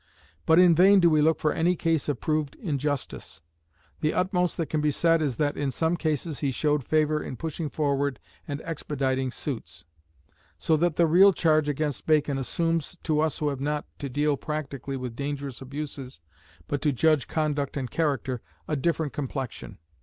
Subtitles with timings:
[0.47, 3.43] But in vain do we look for any case of proved injustice.
[3.99, 7.37] The utmost that can be said is that in some cases he showed favour in
[7.37, 9.85] pushing forward and expediting suits.
[10.57, 14.37] So that the real charge against Bacon assumes, to us who have not to deal
[14.37, 16.19] practically with dangerous abuses,
[16.67, 19.77] but to judge conduct and character, a different complexion.